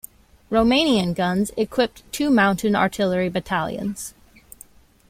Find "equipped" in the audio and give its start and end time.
1.55-2.01